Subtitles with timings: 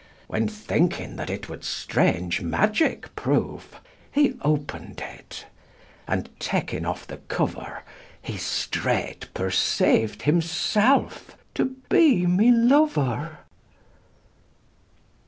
[0.25, 3.61] When, thinking that it would strage Magique proue,
[4.11, 5.45] He open'd it:
[6.07, 7.83] and taking off the couer
[8.19, 13.41] He straight perceau'd himselfe to be my Louer.